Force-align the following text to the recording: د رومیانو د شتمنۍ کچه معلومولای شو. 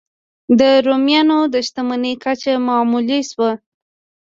د 0.59 0.61
رومیانو 0.87 1.39
د 1.53 1.55
شتمنۍ 1.67 2.13
کچه 2.23 2.53
معلومولای 2.67 3.21
شو. 3.29 3.49